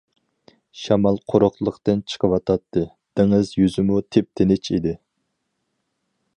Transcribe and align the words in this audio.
شامال 0.83 1.19
قۇرۇقلۇقتىن 1.33 2.01
چىقىۋاتاتتى، 2.13 2.85
دېڭىز 3.21 3.53
يۈزىمۇ 3.59 4.03
تىپتىنچ 4.17 4.73
ئىدى. 4.77 4.99